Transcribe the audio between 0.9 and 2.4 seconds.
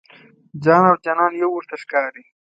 جانان یو ورته ښکاري.